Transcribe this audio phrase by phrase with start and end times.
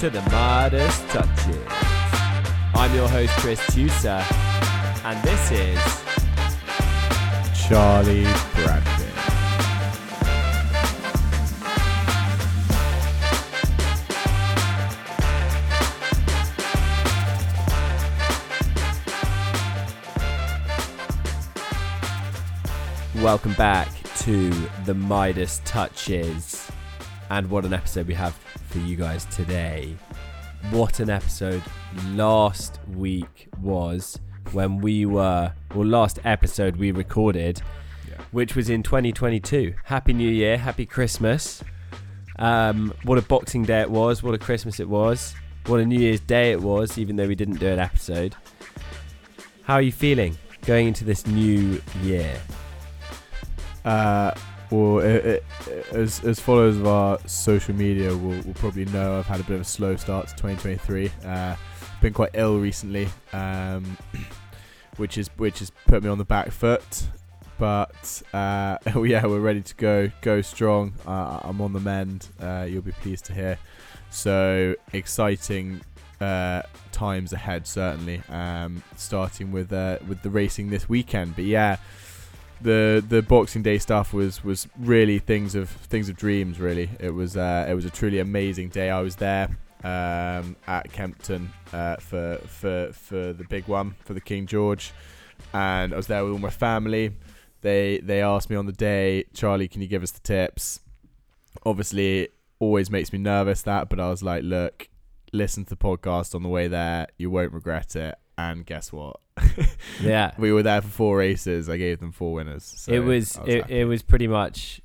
[0.00, 1.58] to the Midas Touches.
[2.74, 4.24] I'm your host, Chris Tusa,
[5.04, 5.78] and this is
[7.68, 8.22] Charlie
[8.54, 9.06] Bradford.
[23.22, 24.48] Welcome back to
[24.86, 26.70] the Midas Touches.
[27.28, 28.34] And what an episode we have
[28.70, 29.96] for you guys today.
[30.70, 31.62] What an episode
[32.10, 34.18] last week was
[34.52, 37.60] when we were, well, last episode we recorded,
[38.08, 38.16] Yeah.
[38.30, 39.74] which was in 2022.
[39.84, 41.62] Happy New Year, Happy Christmas.
[42.38, 45.34] Um, what a Boxing Day it was, what a Christmas it was,
[45.66, 48.34] what a New Year's Day it was, even though we didn't do an episode.
[49.64, 52.34] How are you feeling going into this new year?
[53.84, 54.32] Uh,
[54.70, 55.44] well, it, it,
[55.92, 59.56] as as followers of our social media will, will probably know, I've had a bit
[59.56, 61.10] of a slow start to 2023.
[61.24, 61.56] Uh,
[62.00, 63.96] been quite ill recently, um,
[64.96, 67.08] which is which has put me on the back foot.
[67.58, 70.94] But uh, oh yeah, we're ready to go, go strong.
[71.06, 72.28] Uh, I'm on the mend.
[72.40, 73.58] Uh, you'll be pleased to hear.
[74.10, 75.80] So exciting
[76.20, 78.22] uh, times ahead, certainly.
[78.28, 81.78] Um, starting with uh, with the racing this weekend, but yeah
[82.62, 86.60] the the Boxing Day stuff was was really things of things of dreams.
[86.60, 88.90] Really, it was uh, it was a truly amazing day.
[88.90, 89.48] I was there
[89.84, 94.92] um, at Kempton uh, for for for the big one for the King George,
[95.52, 97.16] and I was there with all my family.
[97.62, 100.80] They they asked me on the day, Charlie, can you give us the tips?
[101.66, 104.88] Obviously, always makes me nervous that, but I was like, look,
[105.32, 107.06] listen to the podcast on the way there.
[107.18, 108.14] You won't regret it.
[108.38, 109.20] And guess what?
[110.02, 110.32] Yeah.
[110.38, 111.68] we were there for four races.
[111.68, 112.64] I gave them four winners.
[112.64, 113.80] So it was, I it, happy.
[113.80, 114.80] it was pretty much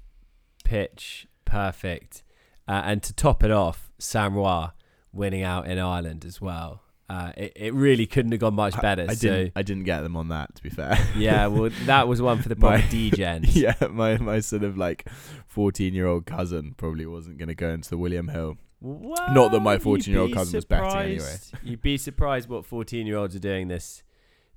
[0.64, 2.24] pitch perfect.
[2.68, 4.74] Uh, and to top it off, Samoa
[5.14, 6.82] winning out in Ireland as well.
[7.08, 9.06] Uh, it, it really couldn't have gone much better.
[9.08, 9.54] I, so didn't.
[9.56, 10.56] I didn't get them on that.
[10.56, 10.98] To be fair.
[11.16, 13.50] yeah, well, that was one for the proper degens.
[13.56, 15.08] yeah, my my sort of like
[15.46, 18.58] fourteen year old cousin probably wasn't going to go into the William Hill.
[18.82, 21.36] Not that my 14-year-old be cousin was betting anyway.
[21.64, 24.04] You'd be surprised what 14 year olds are doing this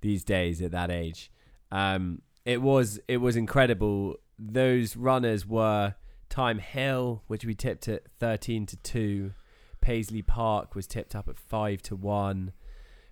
[0.01, 1.31] these days at that age.
[1.71, 4.17] Um, it was it was incredible.
[4.39, 5.95] Those runners were
[6.29, 9.33] Time Hill, which we tipped at 13 to 2.
[9.81, 12.53] Paisley Park was tipped up at 5 to 1.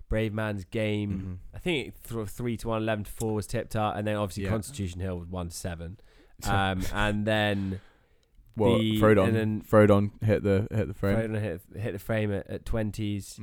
[0.09, 1.55] Brave Man's Game, Mhm.
[1.55, 3.95] I think th- 3 to 1, 11 to 4 was tipped up.
[3.97, 4.49] And then obviously Yeah.
[4.51, 5.97] Constitution Hill was 1 to 7.
[6.47, 7.81] Um, and then
[8.55, 11.17] Well, the- Frodon, and then- Frodon hit the hit the frame.
[11.17, 13.39] Frodon hit, hit the frame at, at 20s.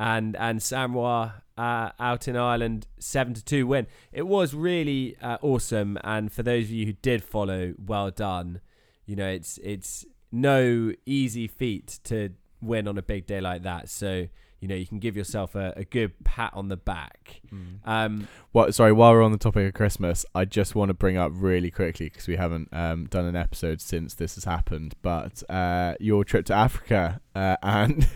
[0.00, 3.86] And and Samoa uh, out in Ireland seven to two win.
[4.12, 8.62] It was really uh, awesome, and for those of you who did follow, well done.
[9.04, 12.30] You know, it's it's no easy feat to
[12.62, 13.90] win on a big day like that.
[13.90, 14.28] So
[14.60, 17.40] you know you can give yourself a, a good pat on the back.
[17.84, 18.74] Um, What?
[18.74, 18.92] Sorry.
[18.92, 22.08] While we're on the topic of Christmas, I just want to bring up really quickly
[22.10, 24.94] because we haven't um, done an episode since this has happened.
[25.02, 28.06] But uh, your trip to Africa uh, and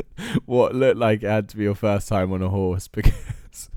[0.44, 3.70] what looked like it had to be your first time on a horse because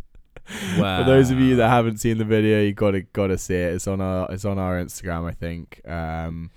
[1.00, 3.74] For those of you that haven't seen the video, you gotta gotta see it.
[3.74, 5.82] It's on our it's on our Instagram, I think.
[5.86, 6.52] Um,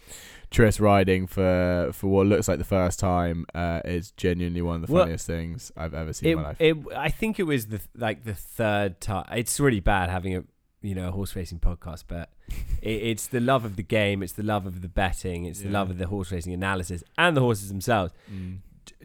[0.51, 4.87] Tris riding for for what looks like the first time uh, is genuinely one of
[4.89, 6.57] the Well, funniest things I've ever seen it, in my life.
[6.61, 9.27] it I think it was the like the third time.
[9.33, 10.43] It's really bad having a
[10.83, 12.31] you know a horse racing podcast, but
[12.83, 15.69] it, it's the love of the game, it's the love of the betting, it's the
[15.71, 18.13] love of the horse racing analysis and the horses themselves.
[18.33, 18.59] Mm,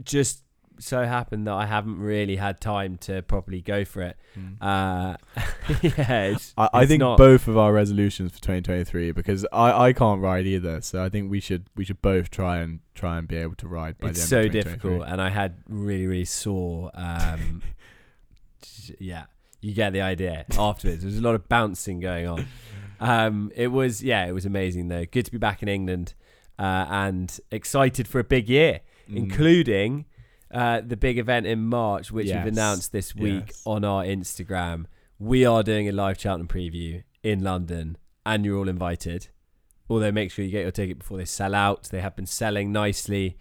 [0.04, 0.42] Just
[0.80, 4.18] so happened that I haven't really had time to properly go for it.
[4.38, 4.56] mm.
[4.62, 5.18] Uh,
[5.82, 9.88] yeah, it's, I, I it's think not- both of our resolutions for 2023 because I,
[9.88, 13.18] I can't ride either, so I think we should we should both try and try
[13.18, 16.08] and be able to ride by it's the so of difficult, and I had really
[16.08, 16.92] really sore.
[16.94, 17.62] Um,
[19.00, 19.26] yeah,
[19.62, 20.46] you get the idea.
[20.58, 22.46] Afterwards, there was a lot of bouncing going on.
[23.00, 25.06] Um, it was yeah, it was amazing though.
[25.06, 26.14] Good to be back in England,
[26.58, 29.18] uh, and excited for a big year, Mm.
[29.18, 30.06] including
[30.56, 32.44] uh, the big event in March, which Yes.
[32.46, 33.62] we've announced this week Yes.
[33.66, 34.86] on our Instagram.
[35.20, 39.28] We are doing a live Cheltenham preview in London, and you're all invited.
[39.90, 41.84] Although make sure you get your ticket before they sell out.
[41.92, 43.38] They have been selling nicely.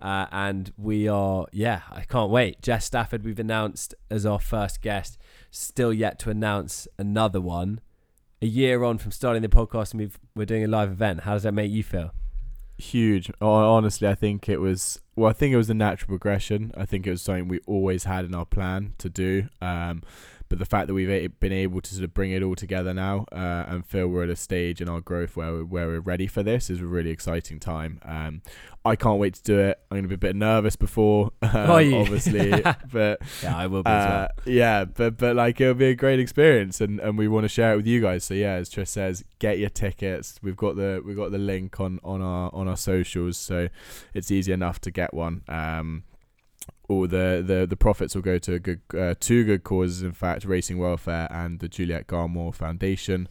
[0.00, 2.62] Uh, and we are, yeah, I can't wait.
[2.62, 5.18] Jess Stafford, we've announced as our first guest.
[5.50, 7.80] Still yet to announce another one.
[8.40, 11.22] A year on from starting the podcast, and we've, we're doing a live event.
[11.22, 12.12] How does that make you feel?
[12.78, 13.30] Huge.
[13.40, 16.72] Honestly, I think it was well, I think it was a natural progression.
[16.76, 19.48] I think it was something we always had in our plan to do.
[19.60, 20.02] Um,
[20.48, 23.26] but the fact that we've been able to sort of bring it all together now
[23.32, 26.26] uh, and feel we're at a stage in our growth where we're, where we're ready
[26.26, 28.00] for this is a really exciting time.
[28.04, 28.42] Um,
[28.84, 29.78] I can't wait to do it.
[29.90, 32.50] I'm going to be a bit nervous before, um, obviously,
[32.92, 33.90] but yeah, I will be.
[33.90, 34.28] Uh, well.
[34.46, 37.74] Yeah, but but like it'll be a great experience, and, and we want to share
[37.74, 38.24] it with you guys.
[38.24, 40.38] So yeah, as Tris says, get your tickets.
[40.42, 43.68] We've got the we've got the link on on our on our socials, so
[44.14, 45.42] it's easy enough to get one.
[45.48, 46.04] Um,
[46.88, 50.02] all the, the, the profits will go to good uh, two good causes.
[50.02, 53.28] In fact, Racing Welfare and the Juliet Garmore Foundation.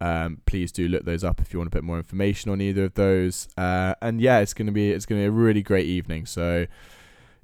[0.00, 2.84] Um, please do look those up if you want a bit more information on either
[2.84, 3.48] of those.
[3.56, 6.26] Uh, and yeah, it's gonna be it's gonna be a really great evening.
[6.26, 6.66] So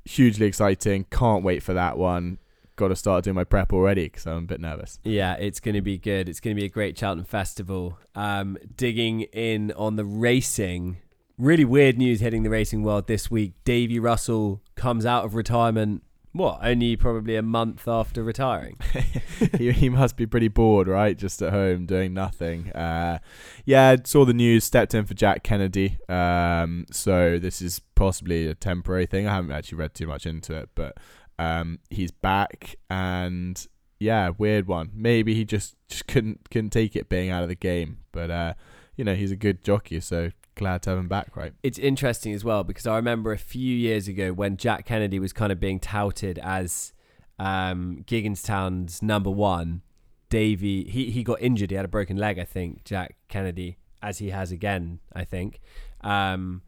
[0.04, 1.04] hugely exciting.
[1.10, 2.38] Can't wait for that one.
[2.76, 4.98] Got to start doing my prep already because I'm a bit nervous.
[5.04, 6.30] Yeah, it's going to be good.
[6.30, 7.98] It's going to be a great Cheltenham festival.
[8.14, 10.96] Um, digging in on the racing
[11.40, 13.54] Really weird news hitting the racing world this week.
[13.64, 16.02] Davy Russell comes out of retirement.
[16.32, 16.58] What?
[16.62, 18.76] Only probably a month after retiring.
[19.56, 21.16] he, he, must be pretty bored, right?
[21.16, 22.70] Just at home doing nothing.
[22.72, 23.20] Uh,
[23.64, 24.64] yeah, saw the news.
[24.64, 25.96] Stepped in for Jack Kennedy.
[26.10, 29.26] Um, so this is possibly a temporary thing.
[29.26, 30.98] I haven't actually read too much into it, but
[31.38, 33.66] um, he's back and
[33.98, 34.90] yeah, weird one.
[34.94, 38.00] Maybe he just, just couldn't couldn't take it being out of the game.
[38.12, 38.54] But uh,
[38.94, 41.54] you know, he's a good jockey, so glad to have him back, right?
[41.62, 45.32] It's interesting as well because I remember a few years ago when Jack Kennedy was
[45.32, 46.92] kind of being touted as
[47.38, 49.80] um, Gigginstown's number one.
[50.28, 51.70] Davy, he, he got injured.
[51.70, 55.60] He had a broken leg, I think, Jack Kennedy, as he has again, I think.
[56.02, 56.62] Um,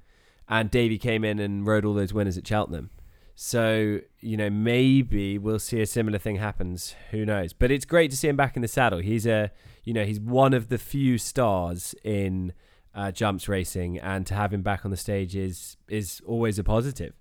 [0.49, 2.91] and Davy came in and rode all those winners at Cheltenham.
[3.35, 6.95] So, you know, maybe we'll see a similar thing happens.
[7.11, 7.53] Who knows?
[7.53, 9.01] But it's great to see him back in the saddle.
[9.01, 9.51] He's a,
[9.85, 12.55] you know, he's one of the few stars in
[12.95, 16.65] uh, jumps racing, and to have him back on the stage is is always a
[16.65, 17.15] positive.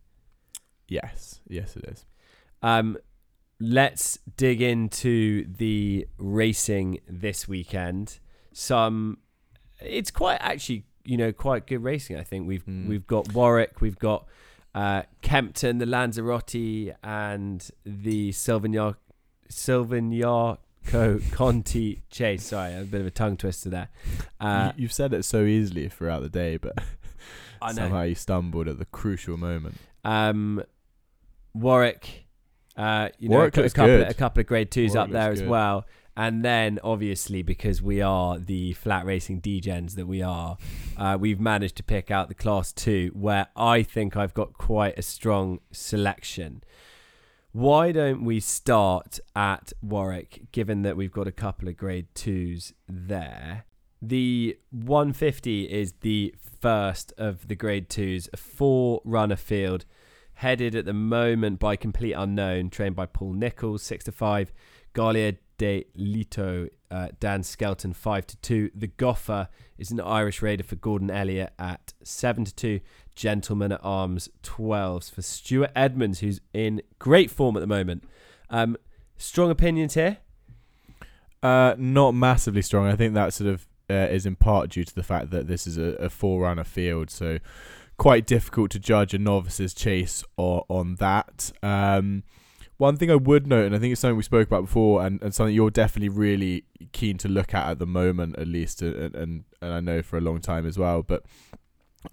[0.87, 2.05] Yes, yes, it is.
[2.61, 2.97] Um,
[3.59, 8.19] let's dig into the racing this weekend.
[8.51, 9.19] Some,
[9.79, 12.17] it's quite actually, you know, quite good racing.
[12.17, 12.87] I think we've mm.
[12.87, 14.27] we've got Warwick, we've got
[14.75, 18.95] uh, Kempton, the Lanzarote, and the Sylvagnark
[19.49, 22.43] Sylvagnark Co Conti Chase.
[22.43, 23.89] Sorry, a bit of a tongue twister there.
[24.39, 26.73] Uh, you, have said it so easily throughout the day, but
[27.73, 29.75] somehow you stumbled at the crucial moment.
[30.03, 30.63] Um,
[31.53, 32.25] Warwick,
[32.75, 34.07] uh, you Warwick know, a, a couple, good.
[34.07, 35.49] a couple of grade twos Warwick up there as good.
[35.49, 35.85] well.
[36.17, 40.57] And then, obviously, because we are the flat racing degens that we are,
[40.97, 44.99] uh, we've managed to pick out the class two, where I think I've got quite
[44.99, 46.63] a strong selection.
[47.53, 52.71] Why don't we start at Warwick, given that we've got a couple of grade twos
[52.87, 53.65] there?
[54.01, 59.83] The 150 is the first of the grade twos, a four runner field,
[60.35, 64.53] headed at the moment by Complete Unknown, trained by Paul Nicholls, 6 to 5.
[64.93, 68.71] Galia Des Liteaux, uh, Dan Skelton, 5 to 2.
[68.73, 72.79] The Goffer is an Irish raider for Gordon Elliott at 7 to 2.
[73.15, 78.03] Gentleman at Arms 12s for Stuart Edmunds, who's in great form at the moment.
[78.49, 78.77] Um,
[79.17, 80.17] strong opinions here?
[81.43, 82.87] Uh, not massively strong.
[82.87, 85.67] I think that sort of uh, is in part due to the fact that this
[85.67, 87.39] is a, a four-runner field, so
[87.97, 91.51] quite difficult to judge a novice's chase or, on that.
[91.61, 92.23] Um,
[92.77, 95.21] one thing I would note, and I think it's something we spoke about before, and,
[95.21, 96.63] and something you're definitely really
[96.93, 100.17] keen to look at at the moment, at least, and, and, and I know for
[100.17, 101.23] a long time as well, but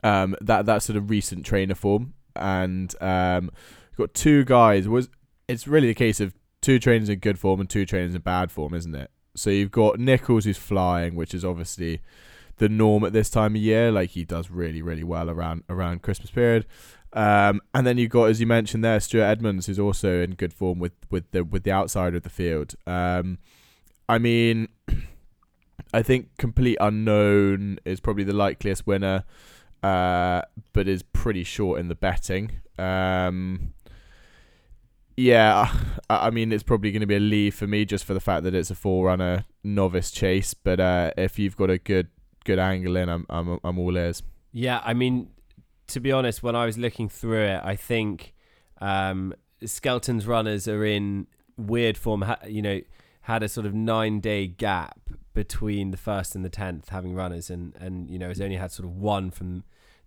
[0.02, 3.50] um, that that sort of recent trainer form, and um,
[3.96, 4.88] got two guys.
[4.88, 5.08] Was
[5.48, 8.50] it's really a case of two trainers in good form and two trainers in bad
[8.50, 9.10] form, isn't it?
[9.34, 12.00] So you've got Nicholls who's flying, which is obviously
[12.56, 13.90] the norm at this time of year.
[13.92, 16.66] Like he does really, really well around around Christmas period.
[17.12, 20.52] Um, and then you've got, as you mentioned there, Stuart Edmunds, who's also in good
[20.52, 22.74] form with, with the with the outsider of the field.
[22.86, 23.38] Um,
[24.08, 24.68] I mean,
[25.92, 29.24] I think complete unknown is probably the likeliest winner
[29.82, 30.42] uh,
[30.72, 32.60] but is pretty short in the betting.
[32.78, 33.74] Um,
[35.16, 35.72] yeah,
[36.08, 38.44] I mean it's probably going to be a leave for me just for the fact
[38.44, 40.54] that it's a four-runner novice chase.
[40.54, 42.08] But uh, if you've got a good
[42.44, 44.22] good angle in, I'm I'm I'm all ears.
[44.52, 45.30] Yeah, I mean,
[45.88, 48.34] to be honest, when I was looking through it, I think
[48.80, 52.24] um, Skelton's runners are in weird form.
[52.46, 52.80] You know,
[53.22, 55.00] had a sort of nine-day gap
[55.38, 58.72] between the first and the tenth having runners, and and you know has only had
[58.72, 59.62] sort of one from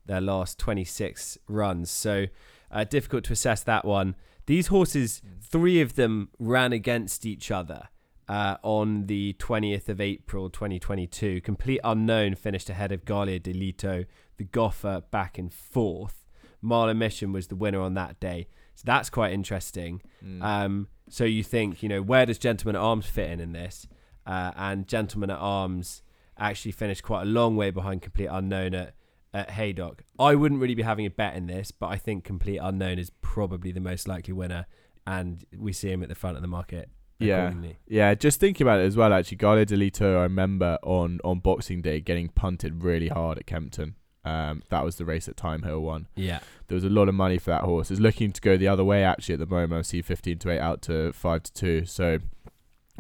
[0.06, 1.90] their last 26 runs.
[1.90, 2.26] So
[2.70, 4.16] uh, difficult to assess that one.
[4.46, 5.42] These horses, mm.
[5.42, 7.88] three of them ran against each other
[8.28, 11.40] uh, on the 20th of April 2022.
[11.40, 16.26] Complete unknown finished ahead of Galia Des Liteaux, the Goffer back in fourth.
[16.62, 18.48] Mahler Mission was the winner on that day.
[18.76, 20.02] So that's quite interesting.
[20.26, 20.44] Mm.
[20.44, 23.88] Um, so you think, you know, where does Gentleman Arms fit in in this?
[24.26, 26.04] Uh, and Gentleman at Arms
[26.38, 28.94] actually finished quite a long way behind Complete Unknown at,
[29.34, 30.04] at Haydock.
[30.20, 33.12] I wouldn't really be having a bet in this, but I think Complete Unknown is
[33.22, 34.66] probably the most likely winner,
[35.06, 36.90] and we see him at the front of the market.
[37.20, 37.54] Yeah.
[37.88, 39.14] Yeah, just thinking about it as well.
[39.14, 43.46] Actually, Galia Des Liteaux, I remember on on Boxing Day getting punted really hard at
[43.46, 43.96] Kempton.
[44.24, 46.08] Um, that was the race that Time Hill won.
[46.16, 46.40] Yeah.
[46.68, 47.92] There was a lot of money for that horse.
[47.92, 49.74] It's looking to go the other way actually at the moment.
[49.74, 51.86] I see fifteen to eight out to five to two.
[51.86, 52.20] So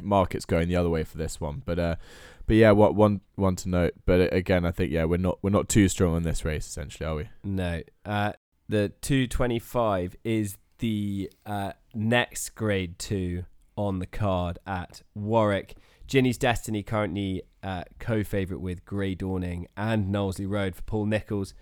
[0.04, 1.62] market's going the other way for this one.
[1.66, 1.96] But uh,
[2.48, 3.94] but yeah, what one one to note.
[4.06, 7.08] But again, I think yeah, we're not we're not too strong on this race essentially,
[7.08, 7.30] are we?
[7.44, 7.82] No.
[8.06, 8.34] Uh,
[8.68, 15.76] the 225 is the uh, next grade two on the card at Warwick.
[16.08, 21.54] Ginny's Destiny currently uh, co-favourite with Grey Dawning and Knowsley Road for Paul Nicholls.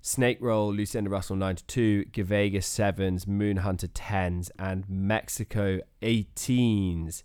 [0.00, 7.24] Snake Roll, Lucinda Russell 9 to 2, Gavegas 7s, Moon Hunter 10s, and Mexico 18s.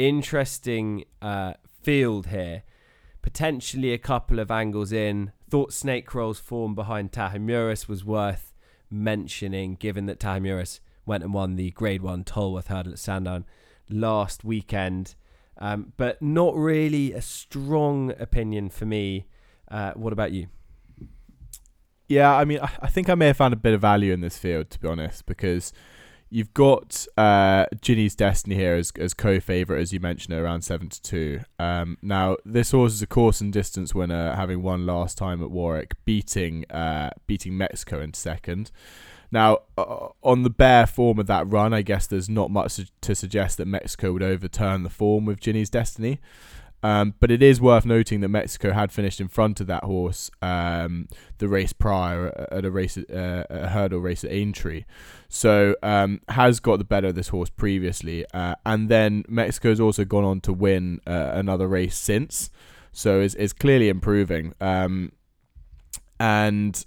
[0.00, 1.52] Interesting uh,
[1.82, 2.62] field here.
[3.20, 5.32] Potentially a couple of angles in.
[5.50, 8.54] Thought Snake Roll's form behind Tahmuras was worth
[8.90, 13.44] mentioning, given that Tahmuras went and won the Grade 1 Tolworth Hurdle at Sandown
[13.90, 15.16] last weekend.
[15.58, 19.26] Um, but not really a strong opinion for me.
[19.70, 20.46] Uh, what about you?
[22.08, 24.38] Yeah, I mean, I think I may have found a bit of value in this
[24.38, 25.74] field, to be honest, because
[26.30, 31.02] you've got uh, Ginny's Destiny here as, as co-favorite, as you mentioned, around seven to
[31.02, 31.40] two.
[31.58, 35.50] Um, now, this horse is a course and distance winner, having won last time at
[35.50, 38.70] Warwick, beating uh, beating Mexico in second.
[39.32, 43.14] Now, uh, on the bare form of that run, I guess there's not much to
[43.14, 46.20] suggest that Mexico would overturn the form with Ginny's Destiny.
[46.82, 50.30] Um, but it is worth noting that Mexico had finished in front of that horse
[50.40, 54.84] um, the race prior at a race, uh, a hurdle race at Aintree,
[55.28, 60.06] so um, has got the better of this horse previously, uh, and then Mexico's also
[60.06, 62.50] gone on to win uh, another race since,
[62.92, 64.54] so is is clearly improving.
[64.58, 65.12] Um,
[66.18, 66.84] and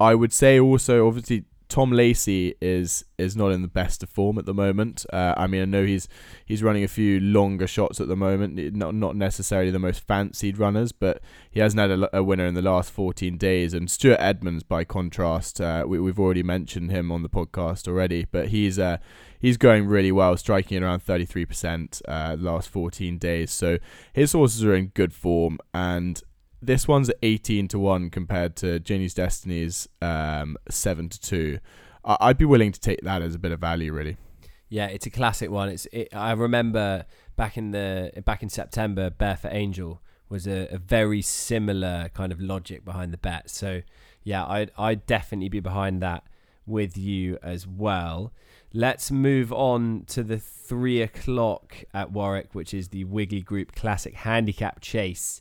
[0.00, 4.38] I would say also, obviously, Tom Lacey is is not in the best of form
[4.38, 5.04] at the moment.
[5.12, 6.08] Uh, I mean, I know he's
[6.46, 10.58] he's running a few longer shots at the moment, not not necessarily the most fancied
[10.58, 11.20] runners, but
[11.50, 13.74] he hasn't had a, a winner in the last 14 days.
[13.74, 18.26] And Stuart Edmunds, by contrast, uh, we, we've already mentioned him on the podcast already,
[18.30, 18.96] but he's uh,
[19.38, 23.50] he's going really well, striking at around 33% uh, last 14 days.
[23.50, 23.78] So
[24.12, 26.22] his horses are in good form, and
[26.60, 31.58] this one's 18 to 1 compared to Ginny's Destiny's um, 7 to 2.
[32.04, 34.16] I- I'd be willing to take that as a bit of value, really.
[34.68, 35.70] Yeah, it's a classic one.
[35.70, 40.76] It's it, I remember back in the back in September, Barefoot Angel was a, a
[40.76, 43.48] very similar kind of logic behind the bet.
[43.48, 43.80] So
[44.24, 46.24] yeah, I'd I'd definitely be behind that
[46.66, 48.34] with you as well.
[48.74, 54.12] Let's move on to the three o'clock at Warwick, which is the Wigley Group Classic
[54.14, 55.40] Handicap Chase.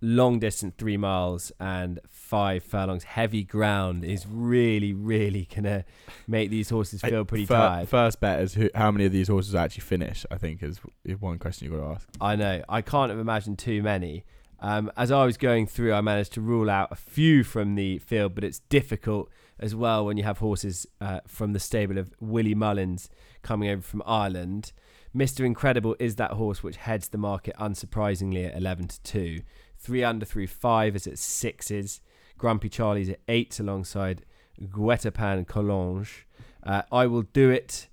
[0.00, 3.04] Long distance, three miles and five furlongs.
[3.04, 5.84] Heavy ground is really, really gonna
[6.26, 7.88] make these horses feel pretty Fir- tired.
[7.88, 11.20] First bet is who, how many of these horses actually finish, I think, is is
[11.20, 12.08] one question you've got to ask.
[12.20, 12.62] I know.
[12.68, 14.24] I can't have imagined too many.
[14.60, 17.98] Um, as I was going through, I managed to rule out a few from the
[17.98, 22.12] field, but it's difficult as well when you have horses uh, from the stable of
[22.20, 23.08] Willie Mullins
[23.42, 24.72] coming over from Ireland.
[25.16, 25.46] Mr.
[25.46, 29.40] Incredible is that horse which heads the market unsurprisingly at 11 to 2.
[29.78, 32.02] Three under through five is at sixes.
[32.36, 34.26] Grumpy Charlie's at eights alongside
[34.60, 36.26] Guetapan Collonge.
[36.62, 37.86] Uh, Iwilldoit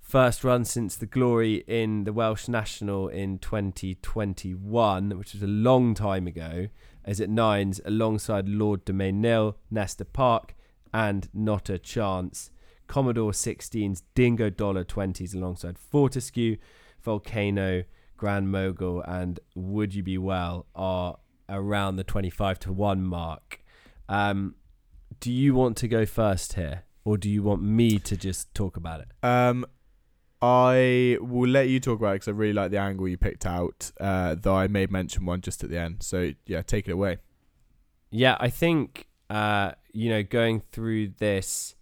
[0.00, 5.92] first run since the glory in the Welsh National in 2021, which was a long
[5.92, 6.68] time ago,
[7.06, 10.54] is at nines alongside Lord Du Mesnil, Nesta Park,
[10.94, 12.50] and Not a Chance.
[12.86, 16.56] Commodore 16s, Dingo Dollar 20s alongside Fortescue,
[17.02, 17.84] Volcano,
[18.16, 23.62] Grand Mogul, and Would You Be Well are around the 25 to 1 mark.
[24.08, 24.54] Um,
[25.20, 26.84] do you want to go first here?
[27.04, 29.08] Or do you want me to just talk about it?
[29.22, 29.66] Um,
[30.40, 33.46] I will let you talk about it because I really like the angle you picked
[33.46, 33.92] out.
[34.00, 36.02] Uh, though I may mention one just at the end.
[36.02, 37.18] So yeah, take it away.
[38.10, 41.74] Yeah, I think uh, you know going through this,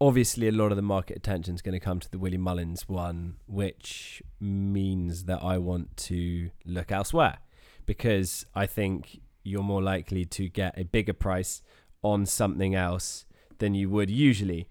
[0.00, 2.88] obviously a lot of the market attention is going to come to the Willie Mullins
[2.88, 7.38] one, which means that I want to look elsewhere
[7.86, 11.62] because I think you're more likely to get a bigger price
[12.02, 13.24] on something else
[13.58, 14.68] than you would usually.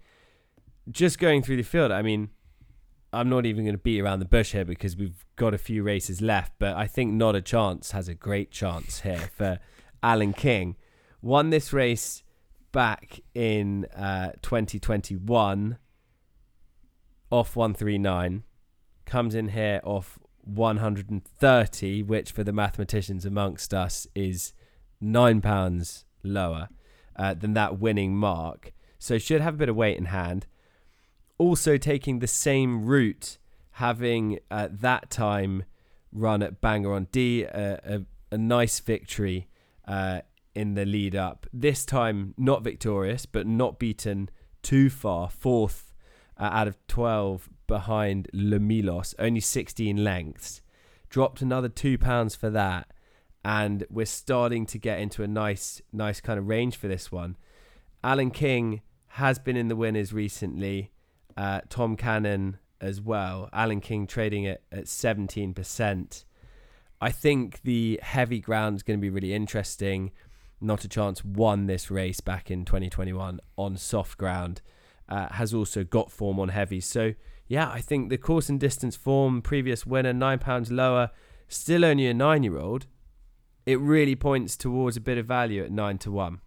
[0.90, 2.30] Just going through the field, I mean,
[3.12, 5.82] I'm not even going to beat around the bush here because we've got a few
[5.82, 9.58] races left, but I think Not a Chance has a great chance here for
[10.02, 10.76] Alan King.
[11.22, 12.22] Won this race
[12.76, 15.78] back in uh, 2021
[17.30, 18.42] off 139,
[19.06, 24.52] comes in here off 130, which for the mathematicians amongst us is
[25.00, 26.68] nine pounds lower
[27.18, 28.74] uh, than that winning mark.
[28.98, 30.46] So should have a bit of weight in hand.
[31.38, 33.38] Also taking the same route,
[33.70, 35.64] having uh, that time
[36.12, 39.48] run at Bangor-on-Dee, a nice victory
[39.88, 40.20] uh,
[40.56, 41.46] in the lead up.
[41.52, 44.30] This time not victorious, but not beaten
[44.62, 45.28] too far.
[45.28, 45.92] Fourth
[46.38, 50.62] uh, out of 12 behind Le Milos, only 16 lengths.
[51.10, 52.90] Dropped another two pounds for that,
[53.44, 57.36] and we're starting to get into a nice, nice kind of range for this one.
[58.02, 60.90] Alan King has been in the winners recently.
[61.36, 63.50] Uh, Tom Cannon as well.
[63.52, 66.24] Alan King trading it at 17%.
[67.00, 70.12] I think the heavy ground is going to be really interesting.
[70.60, 74.62] Not a chance won this race back in 2021 on soft ground.
[75.08, 76.80] Uh, has also got form on heavy.
[76.80, 77.14] So,
[77.46, 81.10] yeah, I think the course and distance form, previous winner, £9 lower,
[81.46, 82.86] still only a nine year old.
[83.66, 86.40] It really points towards a bit of value at 9 to 1.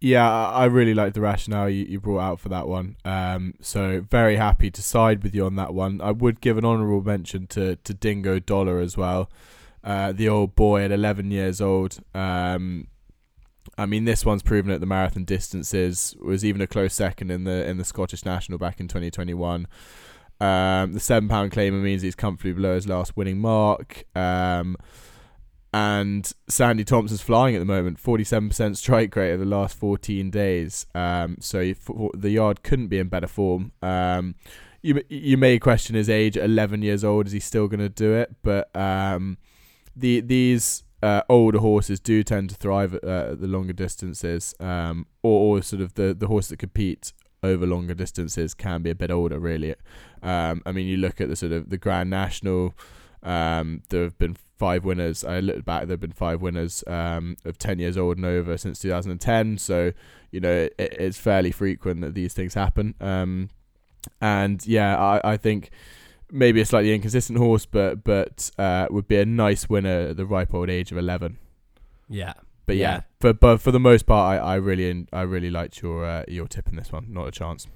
[0.00, 2.96] Yeah, I really like the rationale you, you brought out for that one.
[3.04, 6.00] Um, so very happy to side with you on that one.
[6.00, 9.28] I would give an honourable mention to to Dingo Dollar as well.
[9.84, 11.98] Uh, the old boy at 11 years old.
[12.14, 12.88] Um,
[13.76, 16.16] I mean, this one's proven at the marathon distances.
[16.20, 19.66] Was even a close second in the in the Scottish National back in 2021.
[20.40, 24.04] Um, the seven pound claimer means he's comfortably below his last winning mark.
[24.16, 24.76] Um,
[25.72, 30.86] and Sandy Thomson's flying at the moment, 47% strike rate over the last 14 days.
[30.94, 31.72] Um, so
[32.14, 33.72] the yard couldn't be in better form.
[33.82, 34.34] Um,
[34.80, 38.14] you you may question his age, 11 years old, is he still going to do
[38.14, 38.34] it?
[38.42, 39.36] But um,
[40.00, 45.06] the these uh, older horses do tend to thrive at uh, the longer distances, um,
[45.22, 47.12] or, or sort of the the horses that compete
[47.42, 49.74] over longer distances can be a bit older, really.
[50.22, 52.74] Um, I mean, you look at the sort of the Grand National.
[53.22, 55.24] Um, there have been five winners.
[55.24, 58.56] I looked back; there have been five winners um, of ten years old and over
[58.56, 59.58] since 2010.
[59.58, 59.92] So
[60.30, 62.94] you know it, it's fairly frequent that these things happen.
[63.00, 63.50] Um,
[64.20, 65.70] and yeah, I, I think
[66.30, 70.26] maybe a slightly inconsistent horse, but but uh, would be a nice winner at the
[70.26, 71.38] ripe old age of 11.
[72.08, 72.34] Yeah.
[72.66, 75.80] But yeah, yeah for but for the most part, I, I really I really liked
[75.80, 77.06] your uh, your tip in this one.
[77.12, 77.66] Not a chance.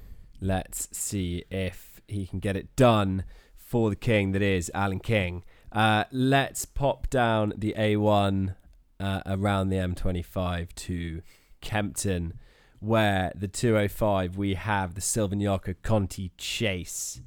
[0.41, 3.25] Let's see if he can get it done
[3.57, 5.45] for the king that is Alan King.
[5.71, 8.55] Uh, let's pop down the A1
[9.01, 11.23] uh, around the M25 to
[11.63, 12.35] Kempton,
[12.81, 17.23] where the 205 we have the Silviniaco Conti Chase.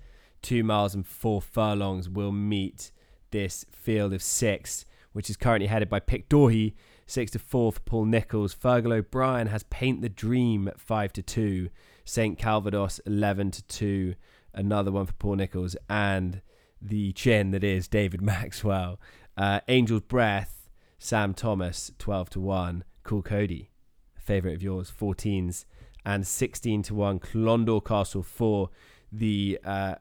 [0.45, 2.91] Two miles and four furlongs will meet
[3.31, 6.75] this field of six, which is currently headed by Pic D'Orhy,
[7.07, 8.53] six to four for Paul Nicholls.
[8.53, 11.69] Fergal O'Brien has Paint the Dream at five to two.
[12.03, 14.13] St Calvados eleven to two
[14.53, 16.43] another one for Paul Nicholls, and
[16.79, 18.99] the chin that is David Maxwell.
[19.35, 22.83] Uh, Angel's Breath, Sam Thomas, 12 to 1.
[23.01, 23.71] Coole Cody,
[24.15, 25.65] favourite of yours, 14s.
[26.05, 28.69] And 16 to 1, Clondaw Castle for
[29.11, 29.95] the, uh,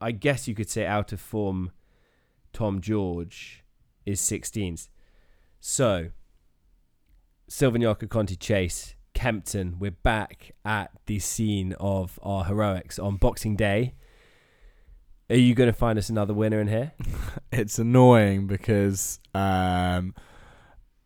[0.00, 1.72] I guess you could say, out of form
[2.52, 3.62] Tom George
[4.06, 4.88] is 16s.
[5.60, 6.08] So,
[7.50, 13.94] Silviniaco Conti Chase, Kempton, we're back at the scene of our heroics on Boxing Day.
[15.28, 16.92] Are you going to find us another winner in here?
[17.52, 20.14] it's annoying because um,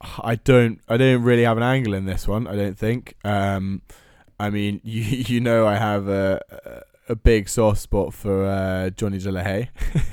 [0.01, 2.47] I don't I don't really have an angle in this one.
[2.47, 3.17] I don't think.
[3.25, 3.83] Um,
[4.39, 6.41] I mean, you you know I have a
[7.09, 9.71] a big soft spot for uh, Johnny de la Hey.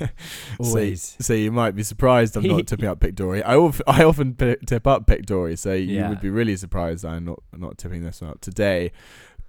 [0.59, 1.01] Always.
[1.01, 3.43] so, so, you might be surprised I'm not tipping up Pic D'Orhy.
[3.45, 6.09] I, of, I often tip up Pic D'Orhy, so you yeah.
[6.09, 8.91] would be really surprised I'm not not tipping this one up today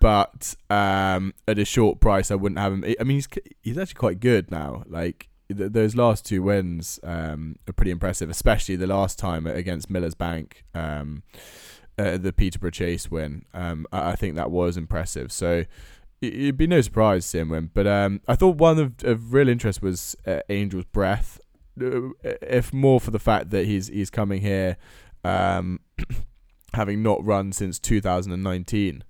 [0.03, 2.85] but um, at a short price, I wouldn't have him.
[2.99, 3.29] I mean, he's
[3.63, 4.83] he's actually quite good now.
[4.89, 9.91] Like th- those last two wins um, are pretty impressive, especially the last time against
[9.91, 11.23] Miller's Bank, um,
[11.99, 13.45] uh, the Peterborough Chase win.
[13.55, 15.31] Um, I-, I, think that was impressive.
[15.31, 15.67] So
[16.23, 17.71] it'd be no surprise to see him.
[17.75, 21.41] But um, I thought one of, of real interest was uh, Angel's Breath,
[21.81, 24.77] uh, if more for the fact that he's he's coming here,
[25.25, 25.81] um,
[26.75, 29.05] having not run since 2019.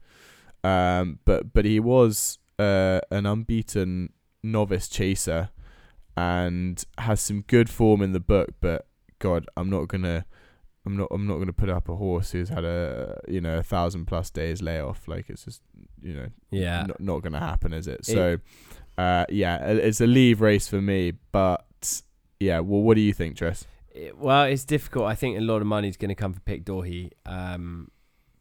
[0.65, 5.51] Um, but but he was uh, an unbeaten novice chaser
[6.17, 8.51] and has some good form in the book.
[8.61, 8.87] But
[9.19, 10.25] God, I'm not gonna.
[10.85, 11.09] I'm not.
[11.13, 14.07] I'm not going to put up a horse who's had a you know a thousand
[14.07, 15.07] plus days layoff.
[15.07, 15.63] Like it's just
[16.03, 18.01] you know yeah not, not going to happen, is it?
[18.01, 18.39] it so
[18.99, 21.13] uh, yeah, it's a leave race for me.
[21.31, 22.03] But
[22.41, 23.67] yeah, well, what do you think, Tris?
[23.91, 25.07] It, well, it's difficult.
[25.07, 27.11] I think a lot of money is going to come for Pic D'Orhy.
[27.27, 27.91] Um,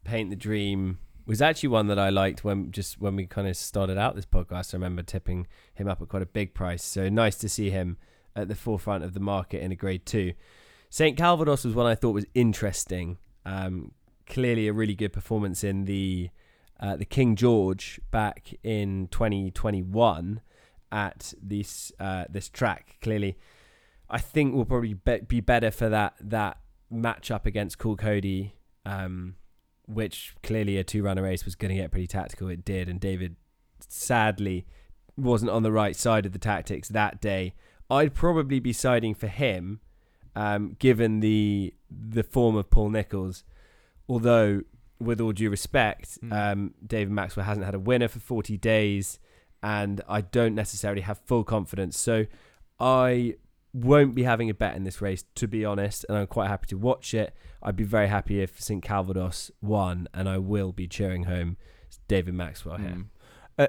[0.04, 3.56] Paint the Dream was actually one that I liked when just when we kind of
[3.56, 4.74] started out this podcast.
[4.74, 6.82] I remember tipping him up at quite a big price.
[6.82, 7.96] So nice to see him
[8.34, 10.32] at the forefront of the market in a grade two.
[10.92, 11.16] St.
[11.16, 13.16] Calvados was one I thought was interesting.
[13.46, 13.92] Um,
[14.26, 16.28] clearly a really good performance in the
[16.78, 20.42] uh, the King George back in 2021
[20.92, 22.98] at this uh, this track.
[23.00, 23.38] Clearly,
[24.10, 26.58] I think will probably be, be better for that that
[26.92, 28.56] matchup against Coole Cody.
[28.84, 29.36] Um,
[29.86, 32.48] which clearly a two runner race was going to get pretty tactical.
[32.48, 33.36] It did, and David
[33.88, 34.66] sadly
[35.16, 37.54] wasn't on the right side of the tactics that day.
[37.88, 39.80] I'd probably be siding for him,
[40.34, 43.44] um, given the the form of Paul Nicholls.
[44.08, 44.62] Although,
[44.98, 46.32] with all due respect, mm.
[46.32, 49.18] um, David Maxwell hasn't had a winner for 40 days,
[49.62, 51.98] and I don't necessarily have full confidence.
[51.98, 52.26] So,
[52.80, 53.36] I
[53.72, 56.66] won't be having a bet in this race, to be honest, and I'm quite happy
[56.68, 57.34] to watch it.
[57.62, 58.82] I'd be very happy if St.
[58.82, 61.56] Calvados won, and I will be cheering home
[62.08, 62.90] David Maxwell here.
[62.90, 63.06] Mm.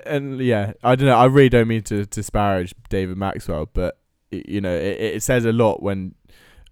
[0.05, 1.17] And yeah, I don't know.
[1.17, 3.99] I really don't mean to disparage David Maxwell, but
[4.31, 6.15] you know, it, it says a lot when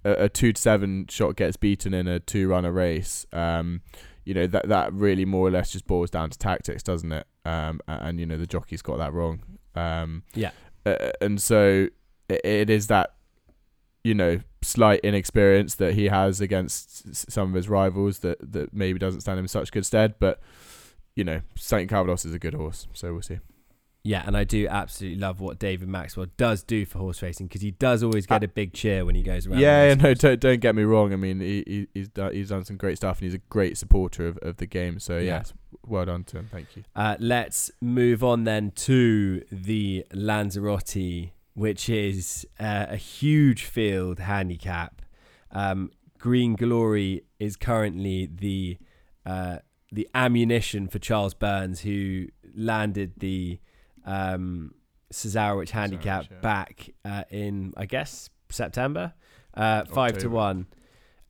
[0.03, 3.25] a, a, two to seven shot gets beaten in a two runner race.
[3.31, 3.81] Um,
[4.23, 7.27] you know that that really more or less just boils down to tactics, doesn't it?
[7.45, 9.41] Um, and, and you know the jockey's got that wrong.
[9.75, 10.51] Um, yeah,
[10.85, 11.87] uh, and so
[12.29, 13.15] it, it is that
[14.03, 18.99] you know slight inexperience that he has against some of his rivals that that maybe
[18.99, 20.15] doesn't stand him in such good stead.
[20.19, 20.39] But
[21.15, 23.39] you know, Saint Calvados is a good horse, so we'll see.
[24.03, 27.61] Yeah, and I do absolutely love what David Maxwell does do for horse racing because
[27.61, 29.59] he does always get a big cheer when he goes around.
[29.59, 31.13] Yeah, yeah no, don't, don't get me wrong.
[31.13, 33.77] I mean, he, he he's done he's done some great stuff and he's a great
[33.77, 34.99] supporter of, of the game.
[34.99, 35.37] So yeah.
[35.37, 35.53] yes,
[35.85, 36.49] well done to him.
[36.51, 36.83] Thank you.
[36.95, 45.01] Uh, let's move on then to the Lanzarote which is uh, a huge field handicap.
[45.51, 48.77] Um, Green Glory is currently the
[49.25, 49.57] uh,
[49.91, 53.59] the ammunition for Charles Byrnes, who landed the
[54.05, 54.73] um,
[55.11, 56.37] Cesarewitch handicap yeah.
[56.39, 59.13] back uh, in, I guess, September.
[59.53, 60.67] Uh, five to one.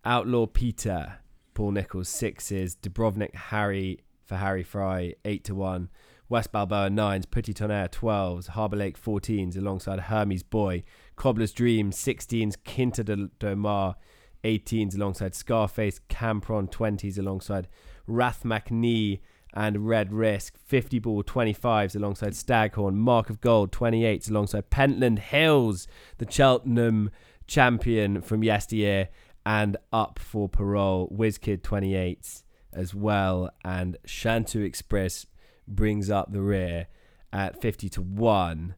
[0.06, 1.18] Outlaw Peter,
[1.54, 2.76] Paul Nicholls, sixes.
[2.76, 5.90] Dubrovnik Harry for Harry Fry eight to one.
[6.32, 10.82] West Balboa 9s, Petit Tonnerre 12s, Harbour Lake 14s alongside Hermes Boy,
[11.18, 13.98] Cobbler's Dream 16s, Quinta de, de Mar
[14.46, 17.68] 18s alongside Scarface, Campron 20s alongside
[18.08, 19.20] Rath MacNee
[19.54, 25.88] and Red Risk, 50 ball 25s alongside Staghorn, Mark of Gold 28s alongside Pentland Hills,
[26.18, 27.12] the Cheltenham
[27.48, 29.10] champion from yesteryear,
[29.46, 35.26] and up for parole, Wizkid 28s as well, and Shantou Express
[35.68, 36.88] brings up the rear
[37.34, 38.76] at 50 to 1.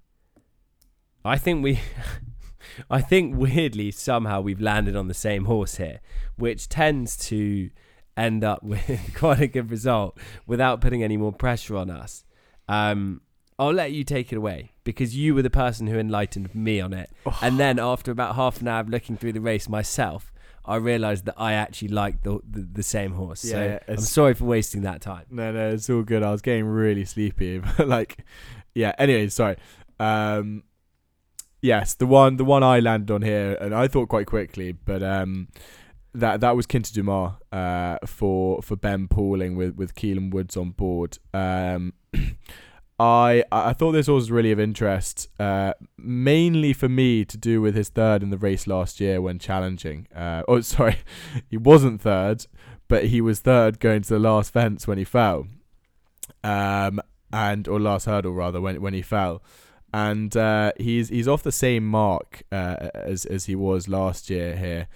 [1.26, 1.80] I think we
[2.90, 6.00] I think weirdly somehow we've landed on the same horse here,
[6.38, 7.70] which tends to
[8.15, 12.23] end up with quite a good result without putting any more pressure on us.
[12.67, 13.21] Um,
[13.60, 16.93] I'll let you take it away because you were the person who enlightened me on
[16.93, 17.10] it.
[17.26, 17.38] Oh.
[17.41, 20.32] And then after about half an hour of looking through the race myself,
[20.65, 23.43] I realised that I actually liked the, the, the same horse.
[23.43, 25.26] Yeah, so I'm sorry for wasting that time.
[25.30, 26.23] No, no, it's all good.
[26.23, 27.62] I was getting really sleepy.
[27.80, 28.23] like,
[28.73, 28.93] yeah.
[28.97, 29.58] Anyway, sorry.
[29.99, 30.63] Um,
[31.62, 35.04] yes, the one the one I landed on here, and I thought quite quickly, but
[35.04, 35.49] um,
[36.13, 40.56] that that was Quinta Do Mar uh, for for Ben Pauling with with Kielan Woods
[40.56, 41.17] on board.
[41.34, 41.93] Um,
[42.99, 47.76] I I thought this was really of interest, uh, mainly for me to do with
[47.76, 50.08] his third in the race last year when challenging.
[50.15, 50.97] Uh, oh, sorry,
[51.49, 52.45] he wasn't third,
[52.88, 55.47] but he was third going to the last fence when he fell,
[56.43, 59.41] um, and or last hurdle rather when when he fell,
[59.91, 64.56] and uh, he's he's off the same mark uh, as as he was last year
[64.56, 64.88] here,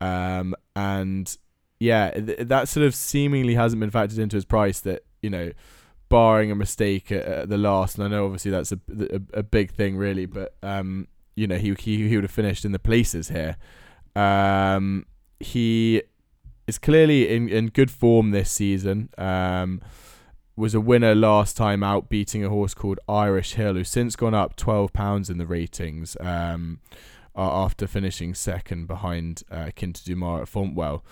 [0.00, 1.36] um, and
[1.80, 4.80] yeah, th- that sort of seemingly hasn't been factored into his price.
[4.80, 5.52] That you know
[6.08, 7.98] barring a mistake at, at, the last.
[7.98, 11.56] And I know obviously that's a, a, a big thing, really, but um, you know
[11.56, 13.56] he he he would have finished in the places here.
[14.16, 15.06] Um,
[15.40, 16.02] he
[16.66, 19.10] is clearly in in good form this season.
[19.18, 19.80] Um,
[20.56, 24.34] was a winner last time out, beating a horse called Irish Hill, who's since gone
[24.34, 26.16] up twelve pounds in the ratings.
[26.20, 26.80] Um,
[27.42, 31.02] after finishing second behind uh, Quinta Do Mar at Fontwell.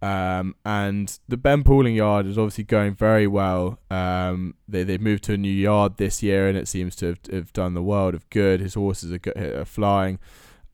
[0.00, 3.80] Um, and the Ben Pauling yard is obviously going very well.
[3.90, 7.18] Um, they they moved to a new yard this year, and it seems to have,
[7.32, 8.60] have done the world of good.
[8.60, 10.20] His horses are, are flying.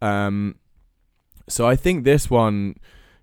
[0.03, 0.57] Um,
[1.49, 2.77] so I think this one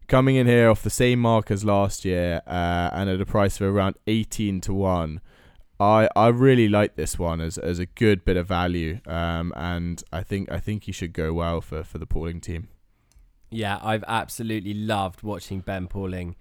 [0.07, 3.61] coming in here off the same mark as last year, uh, and at a price
[3.61, 5.21] of around eighteen to one.
[5.81, 10.03] I, I really like this one as, as a good bit of value, um, and
[10.13, 12.67] I think I think he should go well for, for the Pauling team.
[13.49, 16.35] Yeah, I've absolutely loved watching Ben Pauling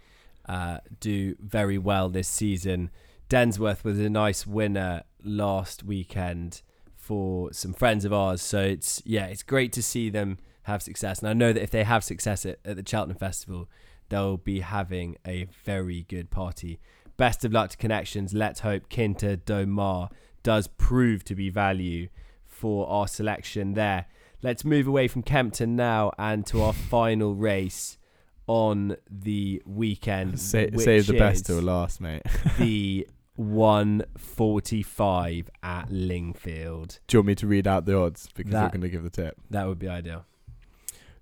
[0.47, 2.91] uh, do very well this season.
[3.31, 6.61] Densworth was a nice winner last weekend
[6.95, 8.43] for some friends of ours.
[8.43, 11.21] So it's yeah, it's great to see them have success.
[11.21, 13.71] And I know that if they have success at, at the Cheltenham Festival,
[14.11, 16.79] they'll be having a very good party.
[17.21, 18.33] Best of luck to connections.
[18.33, 20.09] Let's hope Quinta Do Mar
[20.43, 22.09] does prove to be value
[22.47, 24.07] for our selection there.
[24.41, 27.99] Let's move away from Kempton now and to our final race
[28.47, 30.41] on the weekend.
[30.41, 32.23] Sa- save the best till last, mate.
[32.59, 37.01] the 145 at Lingfield.
[37.07, 39.11] Do you want me to read out the odds because you're going to give the
[39.11, 39.37] tip?
[39.51, 40.25] That would be ideal.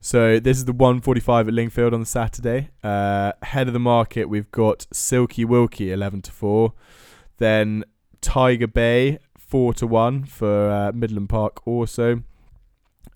[0.01, 2.71] So this is the 145 at Lingfield on the Saturday.
[2.85, 6.73] Uh, head of the market, we've got Silky Wilkie 11 to four,
[7.39, 7.85] then
[8.21, 11.67] Tiger Bay four to one for uh, Midland Park.
[11.67, 12.23] Also,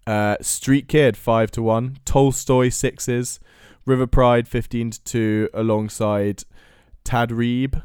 [0.06, 3.38] uh, Street Kid five to one, Tolstoy sixes,
[3.86, 6.44] River Pride 15 to two, alongside
[7.04, 7.82] Tadreeb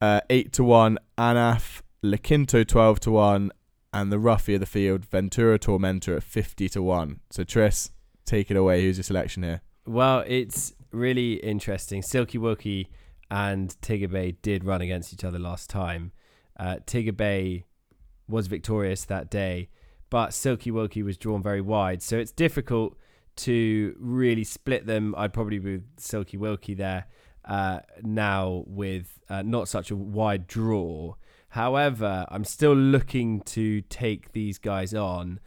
[0.00, 3.50] uh, eight to one, Anaf Lakinto 12 to one,
[3.92, 7.20] and the roughie of the field Ventura Tormentor at 50 to one.
[7.30, 7.90] So Tris
[8.28, 8.82] take it away.
[8.82, 9.62] Who's your selection here?
[9.86, 12.02] Well, it's really interesting.
[12.02, 12.90] Silky Wilkie
[13.30, 16.12] and Tigger Bay did run against each other last time.
[16.58, 17.64] Uh, Tigger Bay
[18.28, 19.68] was victorious that day,
[20.10, 22.02] but Silky Wilkie was drawn very wide.
[22.02, 22.96] So it's difficult
[23.36, 25.14] to really split them.
[25.16, 27.06] I'd probably be with Silky Wilkie there
[27.44, 31.14] uh, now with uh, not such a wide draw.
[31.50, 35.40] However, I'm still looking to take these guys on.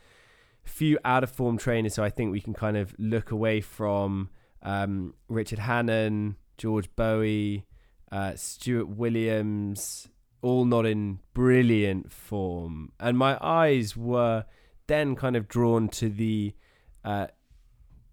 [0.71, 4.29] Few out of form trainers, so I think we can kind of look away from
[4.63, 7.65] um, Richard Hannon, George Boughey,
[8.11, 10.07] uh, Stuart Williams,
[10.41, 12.93] all not in brilliant form.
[12.99, 14.45] And my eyes were
[14.87, 16.55] then kind of drawn to the
[17.03, 17.27] uh,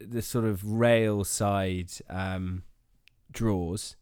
[0.01, 2.65] the sort of rail side um,
[3.31, 3.97] draws.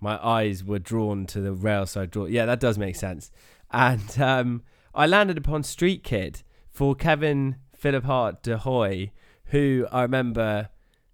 [0.00, 2.26] My eyes were drawn to the rail side draw.
[2.26, 3.30] Yeah, that does make sense.
[3.70, 4.62] And um,
[4.94, 9.12] I landed upon Street Kid for Kevin Philip Hart de Hoy,
[9.46, 10.68] who I remember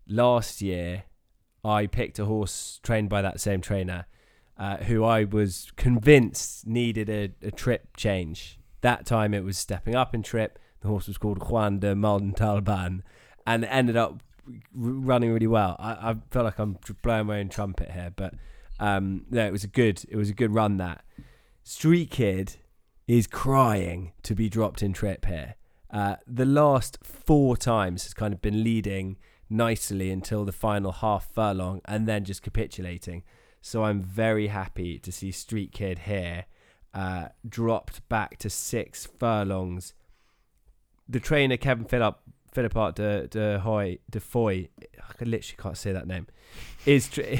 [0.09, 1.05] last year
[1.62, 4.07] I picked a horse trained by that same trainer,
[4.59, 8.59] uh, who I was convinced needed a, a trip change.
[8.81, 10.59] That time it was stepping up in trip.
[10.81, 13.03] The horse was called Juan de Malden Talban
[13.46, 14.22] and ended up
[14.74, 15.77] running really well.
[15.79, 18.35] I, I feel like I'm blowing my own trumpet here, but
[18.81, 20.79] um, no, it was a good it was a good run.
[20.79, 21.05] That
[21.62, 22.57] Street Kid
[23.07, 25.57] is crying to be dropped in trip here.
[25.94, 29.16] Uh, the last four times has kind of been leading
[29.48, 33.22] nicely until the final half furlong and then just capitulating.
[33.61, 36.46] So I'm very happy to see Street Kid here
[36.92, 39.94] uh, dropped back to six furlongs.
[41.09, 42.16] The trainer Kevin Phillip
[42.52, 46.26] Philippart de de Hoy de Foy, I literally can't say that name,
[46.87, 47.38] is tra-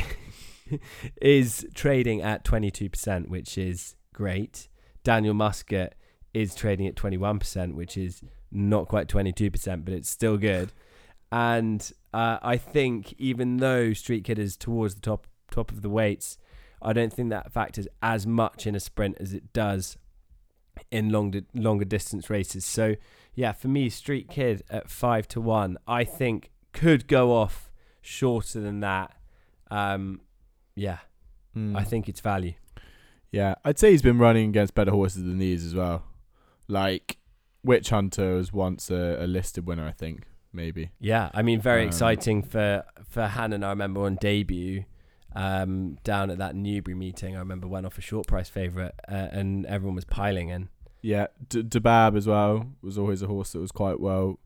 [1.21, 4.69] is trading at twenty two percent, which is great.
[5.03, 5.95] Daniel Muscutt
[6.33, 8.23] is trading at twenty one percent, which is
[8.55, 10.73] not quite twenty two percent, but it's still good.
[11.33, 15.91] And uh, I think even though Street Kid is towards the top top of the
[15.91, 16.39] weights,
[16.81, 19.97] I don't think that factors as much in a sprint as it does
[20.91, 22.65] in longer longer distance races.
[22.65, 22.95] So
[23.35, 28.61] yeah, for me, Street Kid at five to one, I think could go off shorter
[28.61, 29.17] than that.
[29.71, 30.21] Um,
[30.77, 30.99] yeah,
[31.57, 31.77] Mm.
[31.77, 32.55] I think it's value.
[33.31, 36.03] Yeah, I'd say he's been running against better horses than these as well.
[36.69, 37.17] Like
[37.65, 40.25] Witch Hunter was once a, a listed winner, I think.
[40.53, 40.91] Maybe.
[41.01, 43.65] Yeah, I mean, very Um, exciting for for Hannon.
[43.65, 44.85] I remember on debut,
[45.35, 47.35] um, down at that Newbury meeting.
[47.35, 50.69] I remember went off a short price favourite, uh, and everyone was piling in.
[51.03, 54.39] Yeah, D- Dabab as well was always a horse that was quite well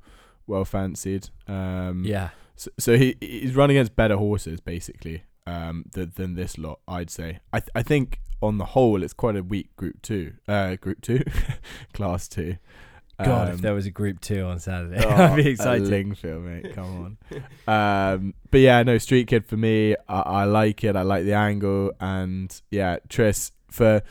[0.46, 1.28] well fancied.
[1.46, 6.56] Um, Yeah, So, so he he's run against better horses basically um, than than this
[6.56, 6.80] lot.
[6.88, 7.40] I'd say.
[7.52, 10.32] I th- I think on the whole it's quite a weak group two.
[10.48, 11.22] Uh, group two,
[11.92, 12.56] class two.
[13.24, 15.88] God, if Um, there was a Group Two on Saturday, Oh, I'd be excited.
[15.88, 16.72] Lingfield, mate.
[16.74, 17.16] Come
[17.66, 18.14] on.
[18.14, 19.96] um, but yeah, no, Street Kid for me.
[20.08, 20.94] I, I like it.
[20.96, 24.02] I like the angle, and yeah, Tris for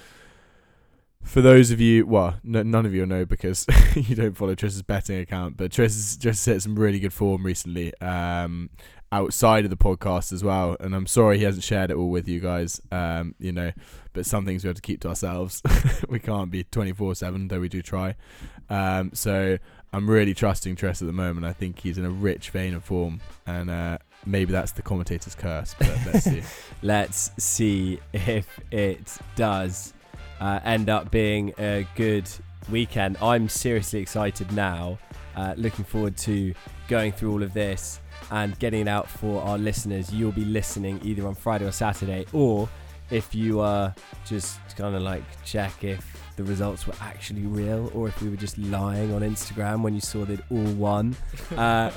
[1.23, 3.65] for those of you, well, n- none of you will know because
[3.95, 7.45] you don't follow Tris's betting account, but Tris has just hit some really good form
[7.45, 7.93] recently.
[7.99, 8.69] Um,
[9.11, 12.27] outside of the podcast as well and i'm sorry he hasn't shared it all with
[12.27, 13.71] you guys um you know
[14.13, 15.61] but some things we have to keep to ourselves
[16.09, 18.15] we can't be 24 7 though we do try
[18.69, 19.57] um so
[19.93, 21.45] I'm really trusting Tris at the moment.
[21.45, 25.35] I think he's in a rich vein of form, and uh, maybe that's the commentator's
[25.35, 25.75] curse.
[25.77, 26.43] But let's see.
[26.83, 29.93] Let's see if it does
[30.39, 32.29] uh, end up being a good
[32.69, 33.17] weekend.
[33.21, 34.99] I'm seriously excited now.
[35.35, 36.53] Uh, looking forward to
[36.87, 37.99] going through all of this
[38.31, 40.13] and getting it out for our listeners.
[40.13, 42.69] You'll be listening either on Friday or Saturday, or
[43.09, 43.93] if you are
[44.25, 48.35] just kind of like check if the results were actually real or if we were
[48.35, 51.15] just lying on Instagram when you saw they'd all won.
[51.57, 51.91] Uh,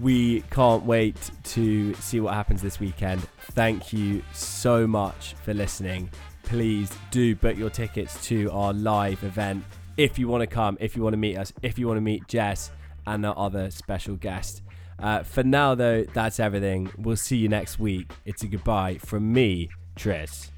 [0.00, 3.20] we can't wait to see what happens this weekend.
[3.50, 6.10] Thank you so much for listening.
[6.44, 9.64] Please do book your tickets to our live event
[9.96, 12.02] if you want to come, if you want to meet us, if you want to
[12.02, 12.70] meet Jess
[13.06, 14.62] and our other special guest.
[14.98, 16.90] Uh, for now, though, that's everything.
[16.96, 18.12] We'll see you next week.
[18.24, 20.50] It's a goodbye from me, Tris.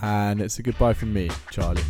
[0.00, 1.82] And it's a goodbye from me, Charlie.